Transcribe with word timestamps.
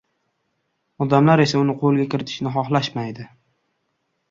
Odamlar 1.05 1.43
esa 1.43 1.61
uni 1.65 1.77
qo‘lga 1.83 2.07
kiritishni 2.15 2.55
xohlashmaydi. 2.57 3.29